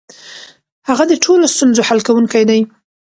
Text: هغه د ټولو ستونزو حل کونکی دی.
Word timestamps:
هغه 0.89 1.03
د 1.07 1.13
ټولو 1.23 1.45
ستونزو 1.53 1.81
حل 1.87 1.99
کونکی 2.07 2.43
دی. 2.49 2.59